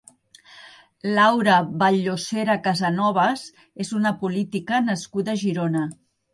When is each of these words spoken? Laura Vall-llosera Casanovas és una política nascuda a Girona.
Laura 1.19 1.57
Vall-llosera 1.83 2.57
Casanovas 2.69 3.45
és 3.87 3.95
una 4.03 4.15
política 4.25 4.85
nascuda 4.91 5.39
a 5.41 5.41
Girona. 5.47 5.89